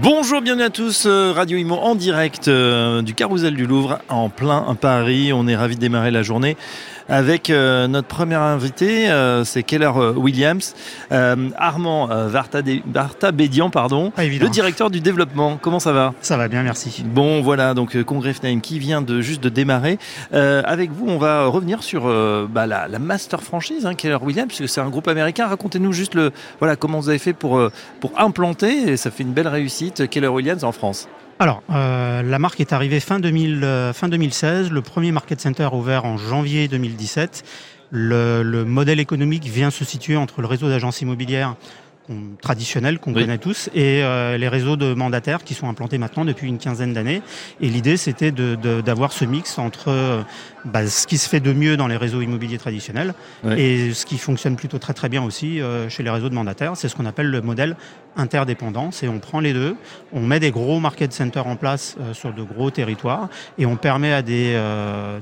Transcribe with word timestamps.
Bonjour, 0.00 0.40
bienvenue 0.40 0.64
à 0.64 0.70
tous, 0.70 1.04
euh, 1.04 1.32
Radio 1.32 1.58
Imo 1.58 1.74
en 1.74 1.94
direct 1.94 2.48
euh, 2.48 3.02
du 3.02 3.12
Carousel 3.12 3.54
du 3.54 3.66
Louvre 3.66 3.98
en 4.08 4.30
plein 4.30 4.74
Paris. 4.80 5.34
On 5.34 5.46
est 5.46 5.54
ravis 5.54 5.76
de 5.76 5.80
démarrer 5.82 6.10
la 6.10 6.22
journée 6.22 6.56
avec 7.08 7.50
euh, 7.50 7.88
notre 7.88 8.08
premier 8.08 8.36
invité, 8.36 9.10
c'est 9.44 9.64
Keller 9.64 9.90
Williams, 10.16 10.74
Armand 11.10 12.06
Vartabédian, 12.06 13.68
pardon, 13.68 14.12
le 14.16 14.48
directeur 14.48 14.88
du 14.88 15.00
développement. 15.00 15.58
Comment 15.60 15.80
ça 15.80 15.92
va? 15.92 16.14
Ça 16.22 16.38
va 16.38 16.48
bien, 16.48 16.62
merci. 16.62 17.04
Bon, 17.04 17.42
voilà, 17.42 17.74
donc 17.74 18.00
Congrès 18.04 18.32
FNAIM 18.32 18.60
qui 18.60 18.78
vient 18.78 19.02
de 19.02 19.20
juste 19.20 19.42
de 19.42 19.50
démarrer. 19.50 19.98
avec 20.32 20.90
vous, 20.92 21.06
on 21.06 21.18
va 21.18 21.46
revenir 21.46 21.82
sur 21.82 22.04
bah, 22.48 22.66
la, 22.66 22.88
master 22.98 23.42
franchise 23.42 23.84
hein, 23.84 23.94
Keller 23.94 24.18
Williams, 24.22 24.48
puisque 24.48 24.68
c'est 24.68 24.80
un 24.80 24.88
groupe 24.88 25.08
américain. 25.08 25.48
Racontez-nous 25.48 25.92
juste 25.92 26.14
le, 26.14 26.30
voilà, 26.60 26.76
comment 26.76 27.00
vous 27.00 27.10
avez 27.10 27.18
fait 27.18 27.34
pour, 27.34 27.60
pour 28.00 28.12
implanter, 28.18 28.92
et 28.92 28.96
ça 28.96 29.10
fait 29.10 29.24
une 29.24 29.32
belle 29.32 29.48
réussite, 29.48 29.81
Keller 29.90 30.28
Williams 30.28 30.64
en 30.64 30.72
France. 30.72 31.08
Alors, 31.38 31.62
euh, 31.70 32.22
la 32.22 32.38
marque 32.38 32.60
est 32.60 32.72
arrivée 32.72 33.00
fin, 33.00 33.18
2000, 33.18 33.60
euh, 33.64 33.92
2016. 34.00 34.70
Le 34.70 34.80
premier 34.80 35.10
market 35.10 35.40
center 35.40 35.68
ouvert 35.72 36.04
en 36.04 36.16
janvier 36.16 36.68
2017. 36.68 37.42
Le, 37.90 38.42
le, 38.42 38.64
modèle 38.64 39.00
économique 39.00 39.44
vient 39.44 39.70
se 39.70 39.84
situer 39.84 40.16
entre 40.16 40.40
le 40.40 40.46
réseau 40.46 40.68
d'agences 40.68 41.00
immobilières 41.02 41.56
traditionnels 42.40 42.98
qu'on 42.98 43.12
connaît 43.12 43.38
tous 43.38 43.68
et 43.74 44.02
euh, 44.02 44.36
les 44.36 44.48
réseaux 44.48 44.76
de 44.76 44.94
mandataires 44.94 45.44
qui 45.44 45.54
sont 45.54 45.68
implantés 45.68 45.98
maintenant 45.98 46.24
depuis 46.24 46.48
une 46.48 46.58
quinzaine 46.58 46.92
d'années. 46.92 47.22
Et 47.60 47.68
l'idée, 47.68 47.96
c'était 47.96 48.32
d'avoir 48.32 49.10
de, 49.10 49.14
ce 49.14 49.24
mix 49.24 49.58
entre 49.58 49.88
euh, 49.88 50.22
bah, 50.64 50.86
ce 50.86 51.06
qui 51.06 51.18
se 51.18 51.28
fait 51.28 51.40
de 51.40 51.52
mieux 51.52 51.76
dans 51.76 51.86
les 51.86 51.96
réseaux 51.96 52.20
immobiliers 52.20 52.58
traditionnels 52.58 53.14
et 53.56 53.92
ce 53.92 54.06
qui 54.06 54.18
fonctionne 54.18 54.56
plutôt 54.56 54.78
très 54.78 54.94
très 54.94 55.08
bien 55.08 55.22
aussi 55.22 55.60
euh, 55.60 55.88
chez 55.88 56.02
les 56.02 56.10
réseaux 56.10 56.28
de 56.28 56.34
mandataires. 56.34 56.76
C'est 56.76 56.88
ce 56.88 56.96
qu'on 56.96 57.06
appelle 57.06 57.30
le 57.30 57.40
modèle 57.40 57.76
interdépendance 58.16 59.02
et 59.02 59.08
on 59.08 59.20
prend 59.20 59.40
les 59.40 59.54
deux, 59.54 59.74
on 60.12 60.20
met 60.20 60.38
des 60.38 60.50
gros 60.50 60.80
market 60.80 61.14
centers 61.14 61.46
en 61.46 61.56
place 61.56 61.96
sur 62.12 62.34
de 62.34 62.42
gros 62.42 62.70
territoires 62.70 63.30
et 63.56 63.64
on 63.64 63.76
permet 63.76 64.12
à 64.12 64.20
des 64.20 64.60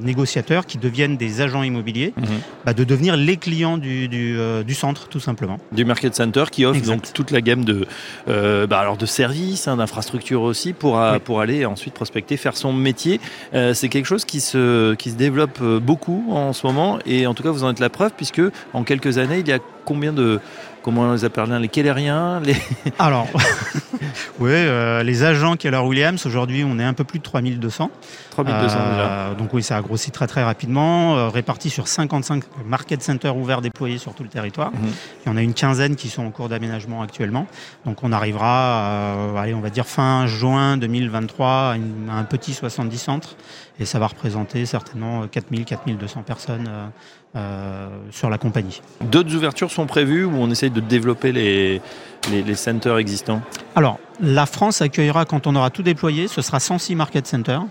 négociateurs 0.01 0.67
qui 0.67 0.77
deviennent 0.77 1.17
des 1.17 1.41
agents 1.41 1.63
immobiliers 1.63 2.13
mhm. 2.17 2.27
bah, 2.67 2.75
de 2.75 2.83
devenir 2.83 3.17
les 3.17 3.37
clients 3.37 3.79
du, 3.79 4.09
du, 4.09 4.37
du 4.67 4.75
centre 4.75 5.07
tout 5.07 5.21
simplement. 5.21 5.59
Du 5.71 5.85
market 5.85 6.17
center 6.17 6.47
qui 6.51 6.67
offre 6.71 6.83
donc 6.83 7.13
toute 7.13 7.31
la 7.31 7.41
gamme 7.41 7.65
de, 7.65 7.87
euh, 8.29 8.67
bah, 8.67 8.79
alors 8.79 8.97
de 8.97 9.07
services, 9.07 9.69
hein, 9.69 9.77
d'infrastructures 9.77 10.43
aussi 10.43 10.73
pour, 10.73 10.99
euh, 10.99 11.19
pour 11.19 11.41
aller 11.41 11.67
ensuite 11.67 11.95
prospecter, 11.95 12.37
faire 12.37 12.57
son 12.57 12.73
métier. 12.73 13.21
Euh, 13.55 13.75
c'est 13.75 13.89
quelque 13.89 14.07
chose 14.07 14.25
qui 14.25 14.41
se, 14.41 14.95
qui 14.95 15.11
se 15.11 15.17
développe 15.17 15.63
beaucoup 15.63 16.27
en 16.31 16.53
ce 16.53 16.67
moment. 16.67 16.99
Et 17.07 17.27
en 17.27 17.35
tout 17.35 17.43
cas 17.43 17.51
vous 17.51 17.65
en 17.65 17.71
êtes 17.71 17.81
la 17.81 17.91
preuve 17.91 18.13
puisque 18.17 18.43
en 18.73 18.85
quelques 18.85 19.19
années 19.19 19.41
il 19.41 19.49
y 19.49 19.53
a 19.53 19.59
combien 19.85 20.13
de 20.13 20.41
comment 20.83 21.03
on 21.03 21.13
les 21.13 21.25
appelle 21.27 21.51
les 21.51 21.69
Kelleriens 21.69 22.41
les... 22.41 22.57
Alors, 22.99 23.27
oui, 24.41 24.53
les 25.05 25.23
agents 25.25 25.57
Keller 25.57 25.79
Williams, 25.79 26.25
aujourd'hui 26.25 26.65
on 26.65 26.79
est 26.79 26.85
un 26.85 26.95
peu 26.95 27.05
plus 27.05 27.19
de 27.19 27.25
3200. 27.25 27.91
3200 28.31 28.67
déjà. 28.91 29.35
Donc 29.39 29.53
oui, 29.53 29.63
ça 29.63 29.77
a 29.77 29.83
grossi 29.83 30.11
très 30.11 30.27
très 30.27 30.43
rapidement, 30.43 31.29
réparti 31.31 31.69
sur 31.69 31.87
55 31.87 32.45
market 32.65 33.03
centers 33.03 33.37
ouverts 33.37 33.61
déployés 33.61 33.99
sur 33.99 34.15
tout 34.15 34.23
le 34.23 34.29
territoire. 34.29 34.71
Mhm. 34.71 34.91
Il 35.25 35.29
y 35.29 35.33
en 35.33 35.37
a 35.37 35.43
une 35.43 35.55
quinzaine 35.55 35.97
qui 35.97 36.09
sont 36.09 36.25
en 36.25 36.31
cours 36.31 36.49
d'aménagement 36.49 37.03
actuellement. 37.03 37.47
Donc 37.85 38.03
on 38.03 38.13
arrivera, 38.13 39.39
allez, 39.39 39.55
on 39.55 39.61
va 39.61 39.71
dire 39.71 39.87
fin 39.87 40.27
juin 40.27 40.77
2023 40.77 41.47
à, 41.47 41.75
un 42.19 42.25
petit 42.25 42.55
70 42.55 42.99
centres 42.99 43.37
et 43.79 43.85
ça 43.85 43.99
va 43.99 44.07
représenter 44.07 44.67
certainement 44.67 45.27
4000, 45.27 45.65
4200 45.65 46.23
personnes 46.23 46.69
euh, 46.69 46.87
euh, 47.37 47.89
sur 48.11 48.29
la 48.29 48.39
compagnie. 48.39 48.83
D'autres 49.01 49.35
ouvertures 49.35 49.71
sont 49.71 49.80
prévues 49.87 50.25
ou 50.25 50.33
on 50.35 50.51
essaye 50.51 50.71
de 50.71 50.81
développer 50.81 51.33
les, 51.33 51.81
les, 52.29 52.55
centers 52.55 52.99
existants 52.99 53.41
Alors, 53.75 53.99
la 54.21 54.47
France 54.47 54.83
accueillera 54.83 55.25
quand 55.25 55.47
on 55.47 55.57
aura 55.57 55.71
tout 55.71 55.83
déployé, 55.83 56.29
ce 56.29 56.43
sera 56.43 56.61
106 56.61 56.95
market 56.95 57.27
centers. 57.27 57.63
Mhm. 57.63 57.69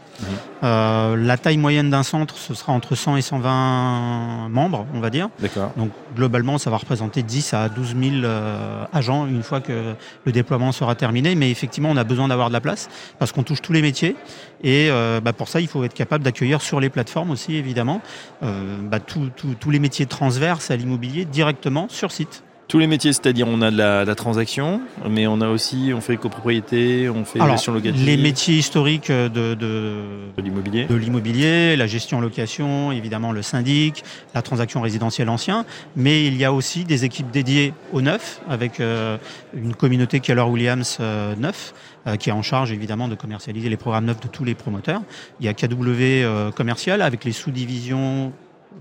Euh, 0.63 1.15
la 1.15 1.37
taille 1.37 1.57
moyenne 1.57 1.89
d'un 1.89 2.03
centre, 2.03 2.35
ce 2.37 2.53
sera 2.53 2.73
entre 2.73 2.95
100 2.95 3.17
et 3.17 3.21
120 3.21 4.49
membres, 4.49 4.85
on 4.93 4.99
va 4.99 5.09
dire. 5.09 5.29
D'accord. 5.39 5.71
Donc 5.77 5.91
globalement, 6.15 6.57
ça 6.57 6.69
va 6.69 6.77
représenter 6.77 7.23
10 7.23 7.53
à 7.53 7.69
12 7.69 7.95
000 7.95 8.15
euh, 8.23 8.85
agents 8.91 9.27
une 9.27 9.43
fois 9.43 9.61
que 9.61 9.93
le 10.25 10.31
déploiement 10.31 10.71
sera 10.71 10.95
terminé. 10.95 11.35
Mais 11.35 11.51
effectivement, 11.51 11.89
on 11.89 11.97
a 11.97 12.03
besoin 12.03 12.27
d'avoir 12.27 12.49
de 12.49 12.53
la 12.53 12.61
place 12.61 12.89
parce 13.19 13.31
qu'on 13.31 13.43
touche 13.43 13.61
tous 13.61 13.73
les 13.73 13.81
métiers. 13.81 14.16
Et 14.61 14.89
bah, 15.23 15.31
pour 15.31 15.47
ça, 15.47 15.61
il 15.61 15.67
faut 15.67 15.83
être 15.85 15.93
capable 15.93 16.23
d'accueillir 16.23 16.61
sur 16.61 16.81
les 16.81 16.89
plateformes 16.89 17.31
aussi, 17.31 17.55
évidemment, 17.55 18.01
bah, 18.41 18.99
tous 18.99 19.71
les 19.71 19.79
métiers 19.79 20.05
transverses 20.05 20.69
à 20.69 20.75
l'immobilier 20.75 21.23
directement 21.23 21.87
sur 21.87 22.11
site. 22.11 22.43
Tous 22.69 22.78
les 22.78 22.85
métiers, 22.85 23.13
c'est-à-dire 23.13 23.47
on 23.50 23.63
a 23.63 23.72
de 23.72 23.78
la, 23.78 24.13
transaction, 24.13 24.80
mais 25.09 25.25
on 25.25 25.41
a 25.41 25.50
aussi, 25.50 25.91
on 25.91 26.02
fait 26.02 26.18
copropriété, 26.18 27.09
on 27.09 27.25
fait 27.25 27.40
gestion 27.40 27.74
locative. 27.74 28.06
Les 28.06 28.16
métiers 28.16 28.57
historiques 28.57 29.12
de, 29.12 29.56
de, 29.56 29.97
l'immobilier. 30.38 30.85
De 30.85 30.94
l'immobilier, 30.94 31.75
la 31.75 31.88
gestion 31.88 32.22
location, 32.22 32.91
évidemment 32.91 33.31
le 33.31 33.41
syndic, 33.41 34.03
la 34.35 34.44
transaction 34.44 34.81
résidentielle 34.81 35.29
ancien, 35.29 35.66
mais 35.96 36.28
il 36.28 36.38
y 36.38 36.46
a 36.46 36.53
aussi 36.53 36.84
des 36.84 37.06
équipes 37.06 37.31
dédiées 37.31 37.74
au 37.91 38.02
neuf, 38.02 38.40
avec 38.47 38.79
euh, 38.79 39.18
une 39.56 39.74
communauté 39.74 40.19
Keller 40.19 40.44
Williams 40.44 40.97
euh, 41.00 41.35
neuf, 41.38 41.74
euh, 42.06 42.18
qui 42.18 42.29
est 42.29 42.34
en 42.34 42.44
charge 42.44 42.72
évidemment 42.72 43.08
de 43.08 43.16
commercialiser 43.16 43.69
les 43.69 43.78
programmes 43.78 44.06
neufs 44.06 44.19
de 44.19 44.28
tous 44.28 44.44
les 44.44 44.53
promoteurs. 44.53 45.02
Il 45.40 45.47
y 45.47 45.50
a 45.50 45.56
KW 45.56 46.52
commercial 46.56 47.02
avec 47.02 47.25
les 47.25 47.31
sous-divisions 47.31 48.31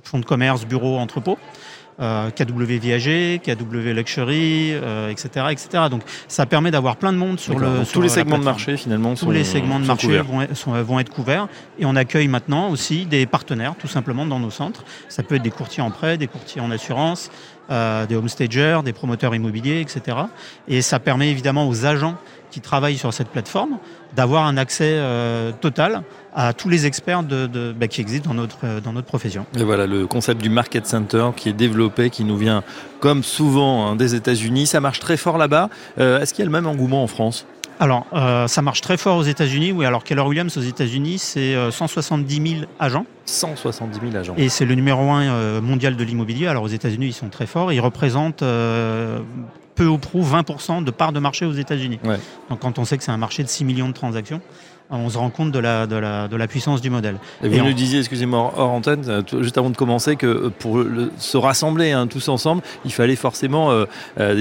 fonds 0.02 0.18
de 0.18 0.24
commerce, 0.24 0.66
bureaux, 0.66 0.98
entrepôts. 0.98 1.38
Euh, 2.00 2.30
KW 2.30 2.78
Viager, 2.78 3.40
KW 3.44 3.92
Luxury, 3.92 4.70
euh, 4.72 5.10
etc., 5.10 5.46
etc. 5.50 5.68
Donc 5.90 6.02
ça 6.28 6.46
permet 6.46 6.70
d'avoir 6.70 6.94
plein 6.94 7.12
de 7.12 7.18
monde 7.18 7.40
sur 7.40 7.58
le. 7.58 7.82
tous 7.92 8.00
les 8.00 8.08
segments 8.08 8.38
de 8.38 8.44
marché 8.44 8.76
finalement. 8.76 9.16
Tous 9.16 9.32
les 9.32 9.42
segments 9.42 9.80
de 9.80 9.84
marché 9.84 10.20
vont, 10.20 10.46
vont, 10.84 11.00
être 11.00 11.10
couverts 11.10 11.48
et 11.76 11.86
on 11.86 11.96
accueille 11.96 12.28
maintenant 12.28 12.70
aussi 12.70 13.04
des 13.04 13.26
partenaires 13.26 13.74
tout 13.76 13.88
simplement 13.88 14.26
dans 14.26 14.38
nos 14.38 14.50
centres. 14.50 14.84
Ça 15.08 15.24
peut 15.24 15.34
être 15.34 15.42
des 15.42 15.50
courtiers 15.50 15.82
en 15.82 15.90
prêt, 15.90 16.16
des 16.18 16.28
courtiers 16.28 16.60
en 16.60 16.70
assurance, 16.70 17.32
euh, 17.70 18.06
des 18.06 18.14
homestagers, 18.14 18.80
des 18.84 18.92
promoteurs 18.92 19.34
immobiliers, 19.34 19.80
etc. 19.80 20.16
Et 20.68 20.82
ça 20.82 21.00
permet 21.00 21.30
évidemment 21.30 21.68
aux 21.68 21.84
agents 21.84 22.14
qui 22.50 22.60
travaillent 22.60 22.98
sur 22.98 23.12
cette 23.12 23.28
plateforme 23.28 23.78
d'avoir 24.16 24.46
un 24.46 24.56
accès 24.56 24.94
euh, 24.96 25.52
total 25.52 26.02
à 26.34 26.52
tous 26.52 26.68
les 26.68 26.86
experts 26.86 27.22
bah, 27.22 27.88
qui 27.88 28.00
existent 28.00 28.30
dans 28.30 28.34
notre, 28.34 28.58
euh, 28.64 28.80
dans 28.80 28.92
notre 28.92 29.06
profession. 29.06 29.46
Et 29.56 29.64
voilà 29.64 29.86
le 29.86 30.06
concept 30.06 30.40
du 30.40 30.50
Market 30.50 30.86
Center 30.86 31.30
qui 31.36 31.48
est 31.48 31.52
développé, 31.52 32.10
qui 32.10 32.24
nous 32.24 32.36
vient 32.36 32.62
comme 33.00 33.22
souvent 33.22 33.86
hein, 33.86 33.96
des 33.96 34.14
États-Unis. 34.14 34.66
Ça 34.66 34.80
marche 34.80 35.00
très 35.00 35.16
fort 35.16 35.38
là-bas. 35.38 35.68
Euh, 35.98 36.20
est-ce 36.20 36.32
qu'il 36.32 36.42
y 36.42 36.46
a 36.46 36.50
le 36.50 36.52
même 36.52 36.66
engouement 36.66 37.02
en 37.02 37.06
France? 37.06 37.46
Alors, 37.80 38.06
ça 38.48 38.62
marche 38.62 38.80
très 38.80 38.96
fort 38.96 39.16
aux 39.16 39.22
États-Unis. 39.22 39.72
Oui, 39.72 39.86
alors 39.86 40.04
Keller 40.04 40.22
Williams 40.22 40.56
aux 40.56 40.62
États-Unis, 40.62 41.18
c'est 41.18 41.56
170 41.70 42.50
000 42.58 42.70
agents. 42.78 43.06
170 43.24 44.00
000 44.00 44.16
agents. 44.16 44.34
Et 44.36 44.48
c'est 44.48 44.64
le 44.64 44.74
numéro 44.74 45.10
un 45.10 45.60
mondial 45.60 45.96
de 45.96 46.04
l'immobilier. 46.04 46.46
Alors 46.46 46.62
aux 46.62 46.68
États-Unis, 46.68 47.06
ils 47.06 47.12
sont 47.12 47.28
très 47.28 47.46
forts. 47.46 47.72
Ils 47.72 47.80
représentent 47.80 48.44
peu 49.74 49.86
ou 49.86 49.98
prou 49.98 50.24
20% 50.24 50.82
de 50.82 50.90
part 50.90 51.12
de 51.12 51.20
marché 51.20 51.44
aux 51.46 51.52
États-Unis. 51.52 52.00
Donc 52.50 52.60
quand 52.60 52.78
on 52.78 52.84
sait 52.84 52.98
que 52.98 53.04
c'est 53.04 53.12
un 53.12 53.16
marché 53.16 53.42
de 53.42 53.48
6 53.48 53.64
millions 53.64 53.88
de 53.88 53.94
transactions, 53.94 54.40
on 54.90 55.10
se 55.10 55.18
rend 55.18 55.30
compte 55.30 55.52
de 55.52 55.58
la, 55.58 55.86
de 55.86 55.96
la, 55.96 56.28
de 56.28 56.36
la 56.36 56.46
puissance 56.46 56.80
du 56.80 56.90
modèle. 56.90 57.16
Et 57.42 57.48
vous 57.48 57.64
nous 57.64 57.72
disiez, 57.72 57.98
excusez-moi, 57.98 58.54
hors 58.56 58.70
antenne, 58.70 59.04
euh, 59.08 59.22
juste 59.42 59.58
avant 59.58 59.70
de 59.70 59.76
commencer, 59.76 60.16
que 60.16 60.26
euh, 60.26 60.50
pour 60.50 60.82
se 61.18 61.36
rassembler 61.36 61.92
hein, 61.92 62.06
tous 62.06 62.28
ensemble, 62.28 62.62
il 62.84 62.92
fallait 62.92 63.16
forcément 63.16 63.70
euh, 63.70 63.84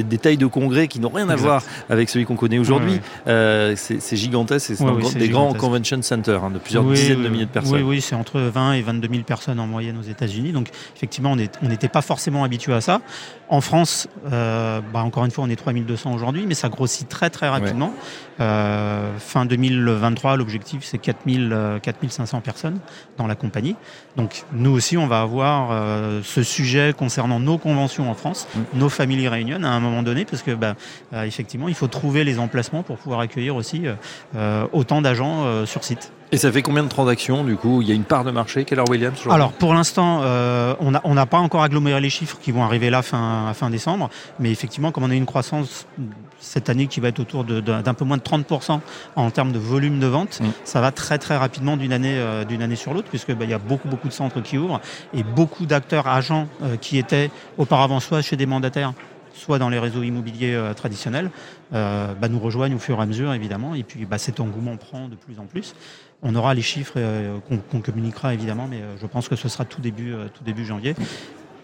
des, 0.03 0.18
tailles 0.18 0.38
de 0.38 0.46
congrès 0.46 0.88
qui 0.88 1.00
n'ont 1.00 1.09
rien 1.09 1.30
à 1.30 1.36
voir 1.36 1.63
avec 1.90 2.09
celui 2.09 2.25
qu'on 2.25 2.36
connaît 2.36 2.59
aujourd'hui. 2.59 3.00
c'est 3.25 4.16
gigantesque, 4.16 4.74
c'est 4.75 5.18
des 5.18 5.30
grands 5.30 5.53
convention 5.53 6.02
centers 6.02 6.44
hein, 6.44 6.51
de 6.51 6.60
plusieurs 6.60 6.83
dizaines 6.83 7.24
de 7.24 7.30
milliers 7.30 7.45
de 7.45 7.51
personnes. 7.51 7.77
Oui, 7.77 7.83
oui, 7.83 8.01
c'est 8.01 8.16
entre 8.16 8.39
20 8.39 8.74
et 8.74 8.81
22 8.81 9.07
000 9.10 9.24
personnes 9.24 9.60
en 9.60 9.68
moyenne 9.68 9.98
aux 9.98 10.10
États-Unis. 10.10 10.51
Donc 10.51 10.69
effectivement, 10.95 11.33
on 11.33 11.68
n'était 11.68 11.89
pas 11.89 12.01
forcément 12.01 12.44
habitué 12.44 12.74
à 12.74 12.81
ça. 12.81 13.01
En 13.50 13.62
France, 13.62 14.07
bah, 14.31 14.81
encore 14.95 15.25
une 15.25 15.31
fois, 15.31 15.44
on 15.44 15.50
est 15.50 15.56
3200 15.56 16.13
aujourd'hui, 16.13 16.45
mais 16.48 16.54
ça 16.54 16.69
grossit 16.69 17.07
très 17.07 17.30
très 17.30 17.50
rapidement. 17.50 17.94
fin 18.38 19.45
2023, 19.45 20.37
l'objectif 20.38 20.84
c'est 20.84 20.98
4000, 20.98 21.80
4500 21.81 22.38
euh, 22.38 22.42
personnes 22.42 22.80
dans 23.18 23.28
la 23.28 23.36
compagnie. 23.36 23.75
Donc 24.16 24.44
nous 24.54 24.72
aussi, 24.72 24.98
on 24.98 25.07
va 25.07 25.22
avoir 25.22 25.69
euh, 25.72 26.22
ce 26.24 26.44
sujet 26.44 26.94
concernant 26.98 27.39
nos 27.39 27.57
conventions 27.57 28.10
en 28.10 28.13
France, 28.13 28.48
mm. 28.56 28.80
nos 28.80 28.89
familles 28.89 29.28
réunion 29.28 29.63
à 29.63 29.69
un 29.69 29.80
moment 29.80 30.04
donné, 30.04 30.25
parce 30.25 30.44
que 30.44 30.51
bah, 30.51 30.75
euh, 31.13 31.24
effectivement, 31.24 31.68
il 31.68 31.75
faut 31.75 31.88
trouver 31.88 32.24
les 32.24 32.39
emplacements 32.39 32.84
pour 32.84 32.98
pouvoir 32.98 33.19
accueillir 33.19 33.56
aussi 33.56 33.84
autant 34.72 35.01
d'agents 35.01 35.66
sur 35.66 35.84
site. 35.84 36.12
Et 36.34 36.38
ça 36.38 36.51
fait 36.51 36.62
combien 36.62 36.83
de 36.83 36.90
transactions 36.90 37.45
du 37.45 37.56
coup? 37.56 37.81
Il 37.81 37.88
y 37.88 37.92
a 37.92 37.95
une 37.95 38.04
part 38.04 38.25
de 38.25 38.31
marché 38.31 38.66
Keller 38.66 38.83
Williams 38.90 39.18
Alors 39.30 39.54
pour 39.54 39.74
l'instant, 39.74 40.22
euh, 40.24 40.75
on 40.81 40.92
n'a 40.92 41.01
on 41.06 41.16
pas 41.25 41.38
encore 41.38 41.63
aggloméré 41.63 42.01
les 42.01 42.10
chiffres 42.10 42.38
qui 42.42 42.51
vont 42.51 42.63
arriver 42.63 42.90
là 42.90 43.01
fin, 43.01 43.54
fin 43.54 43.69
décembre, 43.69 44.10
mais 44.38 44.51
effectivement, 44.51 44.92
comme 44.92 45.06
on 45.06 45.10
a 45.10 45.16
une 45.16 45.25
croissance 45.25 45.88
cette 46.40 46.69
année 46.69 46.88
qui 46.88 47.00
va 47.00 47.07
être 47.07 47.19
autour 47.19 47.45
d'un 47.45 47.94
peu 47.94 48.04
moins 48.04 48.18
de 48.18 48.22
30% 48.22 48.80
en 49.16 49.31
termes 49.31 49.54
de 49.54 49.60
volume 49.60 50.00
de 50.00 50.07
vente, 50.07 50.26
ça 50.63 50.81
va 50.81 50.91
très 50.91 51.18
très 51.18 51.38
rapidement 51.38 51.77
d'une 51.77 51.94
année, 51.94 52.18
euh, 52.18 52.45
d'une 52.45 52.62
année 52.62 52.75
sur 52.75 52.94
l'autre, 52.94 53.09
puisque 53.09 53.33
bah, 53.33 53.45
il 53.45 53.50
y 53.50 53.53
a 53.53 53.59
beaucoup 53.59 53.88
beaucoup 53.88 54.07
de 54.07 54.13
centres 54.13 54.41
qui 54.41 54.57
ouvrent 54.57 54.81
et 55.13 55.24
beaucoup 55.24 55.65
d'acteurs 55.65 56.07
agents 56.07 56.47
euh, 56.63 56.77
qui 56.77 56.97
étaient 56.97 57.31
auparavant 57.57 58.00
soit 58.00 58.21
chez 58.21 58.35
des 58.35 58.45
mandataires, 58.45 58.94
soit 59.33 59.59
dans 59.59 59.69
les 59.69 59.79
réseaux 59.79 60.03
immobiliers 60.03 60.53
euh, 60.53 60.74
traditionnels, 60.74 61.31
bah, 61.71 62.29
nous 62.29 62.39
rejoignent 62.39 62.75
au 62.75 62.79
fur 62.79 62.97
et 63.00 63.01
à 63.01 63.06
mesure 63.06 63.33
évidemment, 63.33 63.75
et 63.75 63.83
puis 63.83 64.06
bah, 64.06 64.18
cet 64.18 64.39
engouement 64.39 64.77
prend 64.77 65.07
de 65.07 65.15
plus 65.15 65.39
en 65.39 65.45
plus. 65.45 65.75
On 66.24 66.33
aura 66.33 66.53
les 66.53 66.62
chiffres 66.62 66.94
euh, 66.97 67.38
qu'on 67.69 67.81
communiquera 67.81 68.33
évidemment, 68.33 68.68
mais 68.69 68.81
je 69.00 69.06
pense 69.06 69.27
que 69.27 69.35
ce 69.35 69.50
sera 69.50 69.65
tout 69.65 69.81
début, 69.81 70.13
tout 70.33 70.44
début 70.44 70.65
janvier. 70.65 70.95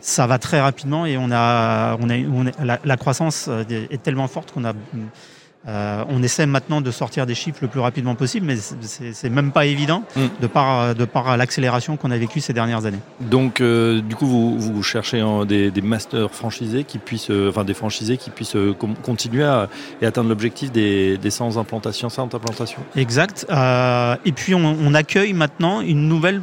Ça 0.01 0.27
va 0.27 0.37
très 0.37 0.59
rapidement 0.59 1.05
et 1.05 1.17
on 1.17 1.31
a, 1.31 1.97
on 2.01 2.09
a, 2.09 2.17
la, 2.63 2.79
la, 2.83 2.97
croissance 2.97 3.49
est 3.69 4.03
tellement 4.03 4.27
forte 4.27 4.51
qu'on 4.51 4.65
a 4.65 4.73
euh, 5.67 6.03
on 6.09 6.21
essaie 6.23 6.45
maintenant 6.45 6.81
de 6.81 6.91
sortir 6.91 7.25
des 7.25 7.35
chiffres 7.35 7.59
le 7.61 7.69
plus 7.69 7.79
rapidement 7.79 8.15
possible, 8.15 8.45
mais 8.45 8.57
c'est 8.57 9.29
même 9.29 9.51
pas 9.51 9.65
évident 9.65 10.03
mm. 10.15 10.21
de 10.41 10.47
par, 10.47 10.93
de 10.93 11.05
par 11.05 11.37
l'accélération 11.37 11.95
qu'on 11.95 12.11
a 12.11 12.17
vécue 12.17 12.41
ces 12.41 12.51
dernières 12.51 12.85
années. 12.85 12.99
Donc, 13.21 13.61
euh, 13.61 14.01
du 14.01 14.15
coup, 14.15 14.25
vous, 14.25 14.59
vous 14.59 14.83
cherchez 14.83 15.23
des, 15.47 15.71
des, 15.71 15.81
masters 15.81 16.31
franchisés 16.31 16.83
qui 16.83 16.97
puissent, 16.97 17.31
euh, 17.31 17.49
enfin 17.49 17.63
des 17.63 17.73
franchisés 17.73 18.17
qui 18.17 18.29
puissent 18.29 18.57
continuer 19.03 19.43
à, 19.43 19.69
et 20.01 20.05
atteindre 20.05 20.29
l'objectif 20.29 20.71
des, 20.71 21.17
des 21.17 21.29
100 21.29 21.55
implantations, 21.57 22.09
100 22.09 22.35
implantations. 22.35 22.81
Exact. 22.97 23.45
et 23.49 24.31
puis, 24.33 24.55
on, 24.55 24.65
on, 24.65 24.93
accueille 24.93 25.33
maintenant 25.33 25.81
une 25.81 26.07
nouvelle, 26.07 26.41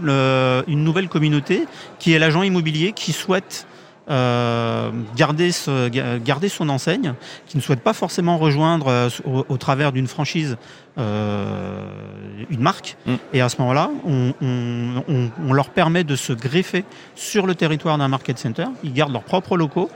une 0.66 0.82
nouvelle 0.82 1.08
communauté 1.08 1.66
qui 1.98 2.12
est 2.12 2.18
l'agent 2.18 2.42
immobilier 2.42 2.92
qui 2.92 3.12
souhaite 3.12 3.66
euh, 4.10 4.90
garder, 5.14 5.52
son 5.52 6.68
enseigne, 6.68 7.14
qui 7.46 7.56
ne 7.56 7.62
souhaite 7.62 7.80
pas 7.80 7.92
forcément 7.92 8.38
rejoindre 8.38 8.88
euh, 8.88 9.08
au, 9.48 9.56
travers 9.56 9.92
d'une 9.92 10.08
franchise 10.08 10.56
une 10.96 12.60
marque. 12.60 12.96
Mm. 13.06 13.14
Et 13.32 13.40
à 13.40 13.48
ce 13.48 13.56
moment-là, 13.60 13.90
on, 14.04 15.52
leur 15.52 15.70
permet 15.70 16.04
de 16.04 16.16
se 16.16 16.32
greffer 16.32 16.84
sur 17.14 17.46
le 17.46 17.54
territoire 17.54 17.98
d'un 17.98 18.08
market 18.08 18.38
center. 18.38 18.66
Ils 18.84 18.92
gardent 18.92 19.12
leurs 19.12 19.24
propres 19.24 19.56
locaux. 19.56 19.90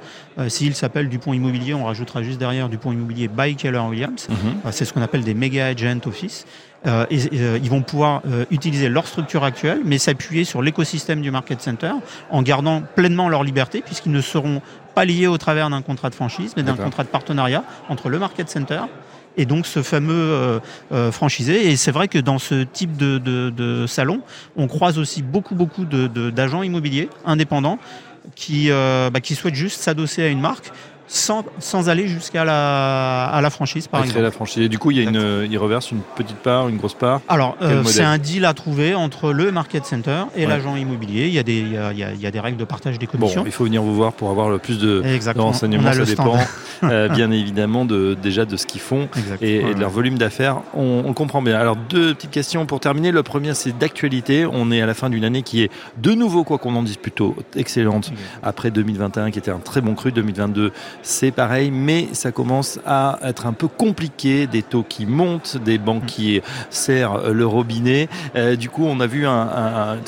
S'ils 0.48 0.74
s'appellent 0.74 1.08
Dupont 1.08 1.32
Immobilier, 1.32 1.74
on 1.74 1.84
rajoutera 1.84 2.22
juste 2.22 2.38
derrière 2.38 2.68
Dupont 2.68 2.92
Immobilier 2.92 3.28
by 3.28 3.54
Keller 3.56 3.78
Williams. 3.78 4.28
Mm-hmm. 4.28 4.72
C'est 4.72 4.84
ce 4.84 4.92
qu'on 4.92 5.02
appelle 5.02 5.24
des 5.24 5.34
méga 5.34 5.66
agent 5.66 6.00
office. 6.06 6.46
Euh, 6.86 7.06
euh, 7.10 7.58
ils 7.62 7.70
vont 7.70 7.82
pouvoir 7.82 8.20
euh, 8.26 8.44
utiliser 8.50 8.88
leur 8.88 9.06
structure 9.06 9.42
actuelle, 9.42 9.80
mais 9.84 9.96
s'appuyer 9.96 10.44
sur 10.44 10.60
l'écosystème 10.60 11.22
du 11.22 11.30
market 11.30 11.60
center 11.60 11.92
en 12.30 12.42
gardant 12.42 12.82
pleinement 12.94 13.28
leur 13.28 13.42
liberté, 13.42 13.80
puisqu'ils 13.80 14.12
ne 14.12 14.20
seront 14.20 14.60
pas 14.94 15.04
liés 15.04 15.26
au 15.26 15.38
travers 15.38 15.70
d'un 15.70 15.82
contrat 15.82 16.10
de 16.10 16.14
franchise, 16.14 16.52
mais 16.56 16.62
d'un 16.62 16.76
contrat 16.76 17.02
de 17.02 17.08
partenariat 17.08 17.64
entre 17.88 18.10
le 18.10 18.18
market 18.18 18.48
center 18.48 18.82
et 19.36 19.46
donc 19.46 19.66
ce 19.66 19.82
fameux 19.82 20.60
franchisé. 21.10 21.70
Et 21.70 21.76
c'est 21.76 21.90
vrai 21.90 22.08
que 22.08 22.18
dans 22.18 22.38
ce 22.38 22.62
type 22.64 22.96
de, 22.96 23.84
salon, 23.86 24.20
on 24.56 24.66
croise 24.66 24.98
aussi 24.98 25.22
beaucoup, 25.22 25.54
beaucoup 25.54 25.84
d'agents 25.84 26.62
immobiliers 26.62 27.08
indépendants 27.24 27.78
qui, 28.34 28.68
bah, 28.70 29.20
qui 29.22 29.34
souhaitent 29.34 29.54
juste 29.54 29.80
s'adosser 29.80 30.22
à 30.22 30.28
une 30.28 30.40
marque 30.40 30.70
sans, 31.06 31.44
sans 31.58 31.88
aller 31.88 32.08
jusqu'à 32.08 32.44
la, 32.44 33.26
à 33.26 33.40
la 33.40 33.50
franchise, 33.50 33.88
par 33.88 34.02
exemple. 34.02 34.20
la 34.20 34.30
franchise. 34.30 34.62
Et 34.64 34.68
du 34.68 34.78
coup, 34.78 34.90
il, 34.90 34.98
y 34.98 35.06
a 35.06 35.08
une, 35.08 35.46
il 35.50 35.58
reverse 35.58 35.90
une 35.90 36.00
petite 36.16 36.38
part, 36.38 36.68
une 36.68 36.76
grosse 36.76 36.94
part 36.94 37.20
Alors, 37.28 37.56
euh, 37.62 37.84
c'est 37.84 38.02
un 38.02 38.18
deal 38.18 38.44
à 38.44 38.54
trouver 38.54 38.94
entre 38.94 39.32
le 39.32 39.52
market 39.52 39.84
center 39.84 40.24
et 40.34 40.46
l'agent 40.46 40.76
immobilier. 40.76 41.26
Il 41.26 41.34
y, 41.34 41.38
a 41.38 41.42
des, 41.42 41.58
il, 41.58 41.72
y 41.72 41.76
a, 41.76 41.92
il 41.92 42.20
y, 42.20 42.26
a, 42.26 42.30
des 42.30 42.40
règles 42.40 42.56
de 42.56 42.64
partage 42.64 42.98
des 42.98 43.06
commissions. 43.06 43.42
Bon, 43.42 43.46
il 43.46 43.52
faut 43.52 43.64
venir 43.64 43.82
vous 43.82 43.94
voir 43.94 44.12
pour 44.12 44.30
avoir 44.30 44.48
le 44.48 44.58
plus 44.58 44.78
de, 44.78 45.02
renseignements. 45.36 45.92
Ça 45.92 46.04
dépend 46.04 46.38
euh, 46.84 47.08
bien 47.08 47.30
évidemment 47.30 47.84
de, 47.84 48.16
déjà 48.20 48.44
de 48.44 48.56
ce 48.56 48.66
qu'ils 48.66 48.80
font 48.80 49.08
et, 49.40 49.74
de 49.74 49.80
leur 49.80 49.90
volume 49.90 50.16
d'affaires. 50.16 50.58
On, 50.74 51.02
on, 51.04 51.12
comprend 51.12 51.42
bien. 51.42 51.58
Alors, 51.58 51.76
deux 51.76 52.14
petites 52.14 52.30
questions 52.30 52.66
pour 52.66 52.80
terminer. 52.80 53.12
Le 53.12 53.22
premier, 53.22 53.54
c'est 53.54 53.76
d'actualité. 53.76 54.46
On 54.50 54.70
est 54.70 54.80
à 54.80 54.86
la 54.86 54.94
fin 54.94 55.10
d'une 55.10 55.24
année 55.24 55.42
qui 55.42 55.62
est 55.62 55.70
de 55.98 56.12
nouveau, 56.12 56.44
quoi 56.44 56.58
qu'on 56.58 56.74
en 56.76 56.82
dise 56.82 56.96
plutôt, 56.96 57.36
excellente. 57.56 58.10
Après 58.42 58.70
2021, 58.70 59.30
qui 59.30 59.38
était 59.38 59.50
un 59.50 59.58
très 59.58 59.80
bon 59.80 59.94
cru. 59.94 60.12
2022, 60.14 60.72
c'est 61.04 61.30
pareil, 61.30 61.70
mais 61.70 62.08
ça 62.12 62.32
commence 62.32 62.80
à 62.86 63.18
être 63.22 63.46
un 63.46 63.52
peu 63.52 63.68
compliqué, 63.68 64.46
des 64.46 64.62
taux 64.62 64.82
qui 64.82 65.04
montent, 65.04 65.58
des 65.58 65.76
banques 65.78 66.06
qui 66.06 66.40
serrent 66.70 67.30
le 67.30 67.46
robinet. 67.46 68.08
Euh, 68.34 68.56
du 68.56 68.70
coup, 68.70 68.84
on 68.86 68.98
a 69.00 69.06
vu 69.06 69.26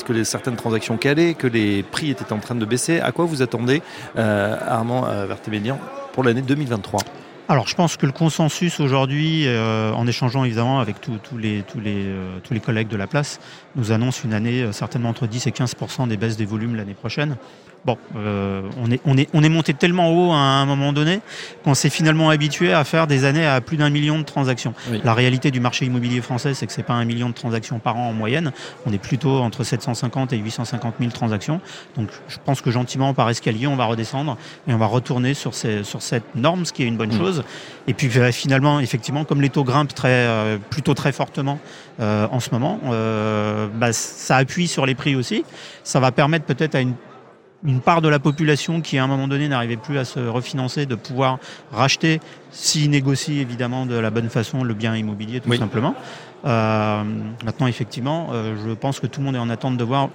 que 0.05 0.23
certaines 0.23 0.55
transactions 0.55 0.97
calaient, 0.97 1.35
que 1.35 1.47
les 1.47 1.83
prix 1.83 2.09
étaient 2.09 2.33
en 2.33 2.39
train 2.39 2.55
de 2.55 2.65
baisser. 2.65 2.99
À 2.99 3.11
quoi 3.11 3.25
vous 3.25 3.43
attendez, 3.43 3.83
euh, 4.17 4.57
Armand 4.67 5.05
euh, 5.07 5.27
Vertémédian, 5.27 5.79
pour 6.13 6.23
l'année 6.23 6.41
2023 6.41 7.01
alors, 7.49 7.67
je 7.67 7.75
pense 7.75 7.95
que 7.95 8.05
le 8.05 8.11
consensus 8.11 8.81
aujourd'hui, 8.81 9.43
euh, 9.47 9.93
en 9.93 10.05
échangeant 10.05 10.43
évidemment 10.43 10.81
avec 10.81 10.99
tous 10.99 11.37
les, 11.37 11.63
tous, 11.63 11.79
les, 11.79 12.05
tous 12.43 12.53
les 12.53 12.59
collègues 12.59 12.89
de 12.89 12.97
la 12.97 13.07
place, 13.07 13.39
nous 13.75 13.93
annonce 13.93 14.23
une 14.25 14.33
année 14.33 14.67
certainement 14.73 15.09
entre 15.09 15.27
10 15.27 15.47
et 15.47 15.51
15% 15.51 16.09
des 16.09 16.17
baisses 16.17 16.35
des 16.35 16.45
volumes 16.45 16.75
l'année 16.75 16.93
prochaine. 16.93 17.37
Bon, 17.87 17.97
euh, 18.17 18.63
on, 18.83 18.91
est, 18.91 18.99
on, 19.05 19.17
est, 19.17 19.29
on 19.33 19.43
est 19.43 19.49
monté 19.49 19.73
tellement 19.73 20.11
haut 20.11 20.33
à 20.33 20.35
un 20.35 20.65
moment 20.65 20.91
donné 20.91 21.21
qu'on 21.63 21.73
s'est 21.73 21.89
finalement 21.89 22.29
habitué 22.29 22.73
à 22.73 22.83
faire 22.83 23.07
des 23.07 23.23
années 23.23 23.45
à 23.45 23.61
plus 23.61 23.77
d'un 23.77 23.89
million 23.89 24.19
de 24.19 24.23
transactions. 24.23 24.73
La 25.05 25.13
réalité 25.13 25.51
du 25.51 25.61
marché 25.61 25.85
immobilier 25.85 26.19
français, 26.21 26.53
c'est 26.53 26.67
que 26.67 26.73
c'est 26.73 26.83
pas 26.83 26.95
un 26.95 27.05
million 27.05 27.29
de 27.29 27.33
transactions 27.33 27.79
par 27.79 27.95
an 27.95 28.09
en 28.09 28.13
moyenne. 28.13 28.51
On 28.85 28.91
est 28.91 28.97
plutôt 28.97 29.39
entre 29.39 29.63
750 29.63 30.33
et 30.33 30.37
850 30.37 30.95
000 30.99 31.11
transactions. 31.11 31.61
Donc, 31.95 32.09
je 32.27 32.37
pense 32.43 32.59
que 32.59 32.71
gentiment, 32.71 33.13
par 33.13 33.29
escalier, 33.29 33.67
on 33.67 33.77
va 33.77 33.85
redescendre 33.85 34.37
et 34.67 34.73
on 34.73 34.77
va 34.77 34.87
retourner 34.87 35.33
sur, 35.33 35.53
ces, 35.53 35.85
sur 35.85 36.01
cette 36.01 36.35
norme, 36.35 36.65
ce 36.65 36.73
qui 36.73 36.83
est 36.83 36.87
une 36.87 36.97
bonne 36.97 37.13
mm. 37.13 37.17
chose. 37.17 37.36
Et 37.87 37.93
puis, 37.93 38.09
euh, 38.17 38.31
finalement, 38.31 38.79
effectivement, 38.79 39.23
comme 39.23 39.41
les 39.41 39.49
taux 39.49 39.63
grimpent 39.63 39.93
très, 39.93 40.09
euh, 40.09 40.57
plutôt 40.69 40.93
très 40.93 41.11
fortement 41.11 41.59
en 41.99 42.39
ce 42.39 42.51
moment, 42.51 42.79
bah, 43.73 43.91
ça 43.91 44.37
appuie 44.37 44.67
sur 44.67 44.85
les 44.85 44.93
prix 44.93 45.15
aussi. 45.15 45.43
Ça 45.83 45.99
va 45.99 46.11
permettre 46.11 46.45
peut-être 46.45 46.75
à 46.75 46.81
une 46.81 46.93
une 47.63 47.81
part 47.81 48.01
de 48.01 48.07
la 48.07 48.19
population 48.19 48.81
qui 48.81 48.97
à 48.97 49.03
un 49.03 49.07
moment 49.07 49.27
donné 49.27 49.47
n'arrivait 49.47 49.77
plus 49.77 49.97
à 49.97 50.05
se 50.05 50.19
refinancer, 50.19 50.85
de 50.85 50.95
pouvoir 50.95 51.39
racheter, 51.71 52.19
s'il 52.51 52.89
négocie 52.89 53.39
évidemment 53.39 53.85
de 53.85 53.95
la 53.95 54.09
bonne 54.09 54.29
façon 54.29 54.63
le 54.63 54.73
bien 54.73 54.95
immobilier 54.95 55.39
tout 55.39 55.53
simplement. 55.55 55.95
Euh, 56.45 57.03
maintenant 57.43 57.67
effectivement, 57.67 58.29
euh, 58.31 58.55
je 58.65 58.73
pense 58.73 58.99
que 58.99 59.07
tout 59.07 59.19
le 59.21 59.25
monde 59.25 59.35
est 59.35 59.39
en 59.39 59.49
attente 59.49 59.77
de 59.77 59.83
voir 59.83 60.09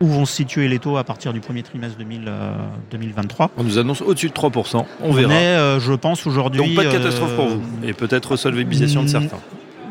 où 0.00 0.06
vont 0.06 0.26
se 0.26 0.34
situer 0.34 0.68
les 0.68 0.78
taux 0.78 0.96
à 0.96 1.04
partir 1.04 1.32
du 1.32 1.40
premier 1.40 1.62
trimestre 1.62 1.98
2023. 1.98 3.46
Euh, 3.46 3.48
On 3.56 3.64
nous 3.64 3.78
annonce 3.78 4.00
au-dessus 4.00 4.28
de 4.28 4.34
3%, 4.34 4.84
on, 5.02 5.12
verra. 5.12 5.28
Mais 5.28 5.80
je 5.80 5.92
pense 5.92 6.26
aujourd'hui... 6.26 6.60
Donc 6.60 6.74
pas 6.74 6.84
de 6.84 6.92
catastrophe 6.92 7.34
pour 7.34 7.48
vous, 7.48 7.62
et 7.82 7.92
peut-être 7.92 8.36
solvabilisation 8.36 9.02
de 9.02 9.08
certains. 9.08 9.38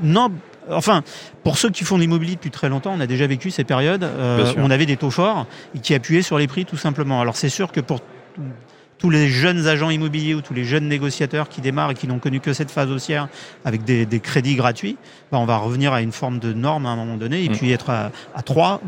Non, 0.04 0.32
enfin, 0.72 1.04
pour 1.44 1.58
ceux 1.58 1.70
qui 1.70 1.84
font 1.84 1.96
de 1.96 2.02
l'immobilier 2.02 2.36
depuis 2.36 2.52
très 2.52 2.70
longtemps, 2.70 2.94
on 2.96 3.00
a 3.00 3.08
déjà 3.08 3.28
vécu 3.28 3.52
ces 3.52 3.64
périodes 3.64 4.04
euh, 4.04 4.54
où 4.56 4.60
on 4.60 4.70
avait 4.70 4.86
des 4.86 4.98
taux 4.98 5.12
forts 5.12 5.46
et 5.76 5.80
qui 5.80 5.94
appuyaient 5.94 6.22
sur 6.22 6.38
les 6.38 6.48
prix 6.48 6.66
tout 6.66 6.78
simplement. 6.78 7.22
Alors 7.22 7.36
c'est 7.36 7.50
sûr 7.50 7.72
que 7.72 7.80
pour 7.80 8.00
tous 8.98 9.10
les 9.10 9.28
jeunes 9.28 9.68
agents 9.68 9.90
immobiliers 9.90 10.34
ou 10.34 10.42
tous 10.42 10.54
les 10.54 10.64
jeunes 10.64 10.88
négociateurs 10.88 11.50
qui 11.50 11.62
démarrent 11.62 11.92
et 11.92 11.96
qui 11.96 12.08
n'ont 12.08 12.20
connu 12.20 12.40
que 12.40 12.54
cette 12.54 12.72
phase 12.72 12.90
haussière 12.90 13.28
avec 13.66 13.84
des, 13.84 14.20
crédits 14.20 14.56
gratuits, 14.56 14.98
bah, 15.32 15.38
on 15.38 15.46
va 15.46 15.58
revenir 15.58 15.94
à 15.94 16.02
une 16.02 16.12
forme 16.12 16.40
de 16.40 16.54
norme 16.54 16.86
à 16.86 16.90
un 16.90 16.96
moment 16.96 17.18
donné 17.18 17.44
et 17.44 17.50
mm. 17.50 17.54
puis 17.54 17.72
être 17.72 17.90
à, 17.90 18.12
à 18.36 18.42
3 18.42 18.82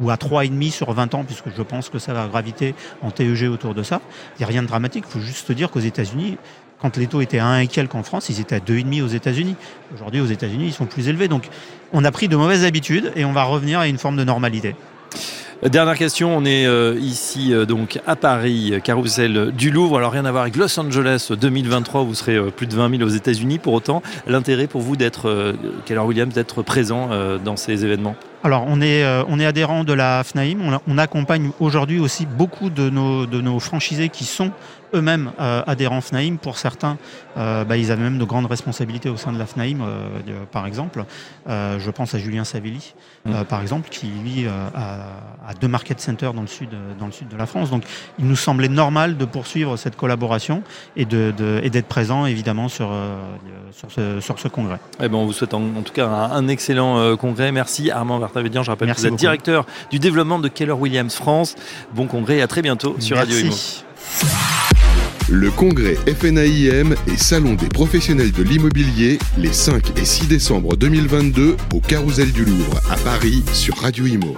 ou 0.00 0.10
à 0.10 0.16
3,5 0.16 0.70
sur 0.70 0.92
20 0.92 1.14
ans, 1.14 1.24
puisque 1.24 1.54
je 1.54 1.62
pense 1.62 1.88
que 1.88 1.98
ça 1.98 2.12
va 2.12 2.26
graviter 2.26 2.74
en 3.02 3.10
TEG 3.10 3.44
autour 3.50 3.74
de 3.74 3.82
ça. 3.82 4.00
Il 4.36 4.40
n'y 4.40 4.44
a 4.44 4.48
rien 4.48 4.62
de 4.62 4.68
dramatique, 4.68 5.04
il 5.08 5.12
faut 5.12 5.24
juste 5.24 5.52
dire 5.52 5.70
qu'aux 5.70 5.80
États-Unis, 5.80 6.38
quand 6.80 6.96
les 6.96 7.06
taux 7.06 7.20
étaient 7.20 7.38
à 7.38 7.46
1 7.46 7.60
et 7.60 7.66
quelques 7.66 7.94
en 7.94 8.02
France, 8.02 8.28
ils 8.30 8.40
étaient 8.40 8.54
à 8.54 8.60
2,5 8.60 9.02
aux 9.02 9.08
États-Unis. 9.08 9.54
Aujourd'hui, 9.94 10.20
aux 10.20 10.26
États-Unis, 10.26 10.66
ils 10.68 10.72
sont 10.72 10.86
plus 10.86 11.08
élevés. 11.08 11.28
Donc, 11.28 11.48
on 11.92 12.04
a 12.04 12.10
pris 12.10 12.28
de 12.28 12.36
mauvaises 12.36 12.64
habitudes 12.64 13.12
et 13.16 13.24
on 13.24 13.32
va 13.32 13.42
revenir 13.42 13.80
à 13.80 13.86
une 13.86 13.98
forme 13.98 14.16
de 14.16 14.24
normalité. 14.24 14.74
Dernière 15.68 15.98
question, 15.98 16.34
on 16.34 16.46
est 16.46 16.64
euh, 16.64 16.96
ici 16.98 17.52
euh, 17.52 17.66
donc 17.66 18.00
à 18.06 18.16
Paris, 18.16 18.72
carrousel 18.82 19.50
du 19.50 19.70
Louvre. 19.70 19.98
Alors 19.98 20.10
rien 20.10 20.24
à 20.24 20.30
voir 20.30 20.44
avec 20.44 20.56
Los 20.56 20.80
Angeles 20.80 21.32
2023, 21.38 22.02
vous 22.02 22.14
serez 22.14 22.36
euh, 22.36 22.50
plus 22.50 22.66
de 22.66 22.74
20 22.74 22.96
000 22.96 23.02
aux 23.02 23.12
États-Unis. 23.12 23.58
Pour 23.58 23.74
autant, 23.74 24.02
l'intérêt 24.26 24.66
pour 24.68 24.80
vous 24.80 24.96
d'être, 24.96 25.54
Keller 25.84 26.00
Williams, 26.00 26.32
d'être 26.32 26.62
présent 26.62 27.10
dans 27.44 27.56
ces 27.56 27.84
événements? 27.84 28.16
Alors, 28.42 28.64
on 28.66 28.80
est, 28.80 29.04
euh, 29.04 29.22
on 29.28 29.38
est 29.38 29.44
adhérent 29.44 29.84
de 29.84 29.92
la 29.92 30.24
FNAIM. 30.24 30.60
On, 30.62 30.80
on 30.88 30.98
accompagne 30.98 31.50
aujourd'hui 31.60 31.98
aussi 32.00 32.24
beaucoup 32.24 32.70
de 32.70 32.88
nos, 32.88 33.26
de 33.26 33.40
nos 33.40 33.60
franchisés 33.60 34.08
qui 34.08 34.24
sont 34.24 34.50
eux-mêmes 34.94 35.32
euh, 35.38 35.62
adhérents 35.66 36.00
FNAIM. 36.00 36.36
Pour 36.36 36.56
certains, 36.56 36.96
euh, 37.36 37.64
bah, 37.64 37.76
ils 37.76 37.92
avaient 37.92 38.02
même 38.02 38.18
de 38.18 38.24
grandes 38.24 38.46
responsabilités 38.46 39.10
au 39.10 39.18
sein 39.18 39.32
de 39.32 39.38
la 39.38 39.46
FNAIM, 39.46 39.78
par 40.50 40.66
exemple. 40.66 41.04
je 41.46 41.90
pense 41.90 42.14
à 42.14 42.18
Julien 42.18 42.44
Savelli, 42.44 42.94
mm. 43.26 43.44
par 43.44 43.60
exemple, 43.60 43.88
qui 43.90 44.06
lui 44.06 44.46
a, 44.46 45.54
deux 45.60 45.68
market 45.68 46.00
centers 46.00 46.32
dans 46.32 46.40
le, 46.40 46.46
sud, 46.46 46.70
dans 46.98 47.06
le 47.06 47.12
sud 47.12 47.28
de 47.28 47.36
la 47.36 47.46
France. 47.46 47.70
Donc, 47.70 47.84
il 48.18 48.26
nous 48.26 48.36
semblait 48.36 48.68
normal 48.68 49.16
de 49.16 49.24
poursuivre 49.24 49.76
cette 49.76 49.96
collaboration 49.96 50.62
et 50.96 51.04
d'être 51.04 51.36
de, 51.36 51.60
et 51.62 51.82
présent, 51.82 52.26
évidemment, 52.26 52.68
sur, 52.68 52.92
sur, 53.72 53.90
ce, 53.90 54.20
sur 54.20 54.38
ce 54.38 54.48
congrès. 54.48 54.78
Eh 55.00 55.08
ben, 55.08 55.18
on 55.18 55.26
vous 55.26 55.32
souhaite 55.32 55.54
en, 55.54 55.82
tout 55.84 55.92
cas 55.92 56.08
un, 56.08 56.48
excellent 56.48 57.16
congrès. 57.16 57.52
Merci 57.52 57.90
Armand 57.90 58.18
Vartavédian. 58.30 58.62
Je 58.62 58.70
rappelle 58.70 58.92
que 58.92 58.98
vous 58.98 59.06
êtes 59.06 59.16
directeur 59.16 59.66
du 59.90 59.98
développement 59.98 60.38
de 60.38 60.48
Keller 60.48 60.72
Williams 60.72 61.14
France. 61.14 61.56
Bon 61.94 62.06
congrès 62.06 62.38
et 62.38 62.42
à 62.42 62.46
très 62.46 62.62
bientôt 62.62 62.96
sur 63.00 63.16
Radio 63.16 63.36
Imo. 63.36 63.54
Le 65.28 65.50
congrès 65.50 65.94
FNAIM 65.94 66.94
et 67.06 67.16
Salon 67.16 67.54
des 67.54 67.68
professionnels 67.68 68.32
de 68.32 68.42
l'immobilier 68.42 69.18
les 69.38 69.52
5 69.52 69.96
et 69.98 70.04
6 70.04 70.26
décembre 70.26 70.76
2022 70.76 71.56
au 71.72 71.80
Carousel 71.80 72.32
du 72.32 72.44
Louvre 72.44 72.80
à 72.90 72.96
Paris 72.96 73.44
sur 73.52 73.76
Radio 73.76 74.06
Imo. 74.06 74.36